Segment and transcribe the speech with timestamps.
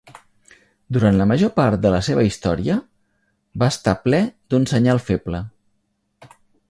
[0.95, 2.77] Durant la major part de la seva història,
[3.65, 4.23] va estar ple
[4.55, 5.43] d'un senyal feble.